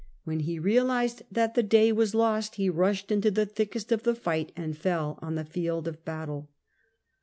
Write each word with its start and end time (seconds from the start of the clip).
When 0.23 0.39
he 0.39 0.57
realized 0.57 1.21
that 1.31 1.53
the 1.53 1.61
day 1.61 1.91
was 1.91 2.15
lost, 2.15 2.55
he 2.55 2.71
rushed 2.71 3.11
into 3.11 3.29
the 3.29 3.45
thickest 3.45 3.91
of 3.91 4.01
the 4.01 4.15
fight, 4.15 4.51
and 4.55 4.75
fell 4.75 5.19
on 5.21 5.35
the 5.35 5.45
field 5.45 5.87
of 5.87 6.03
battle. 6.03 6.49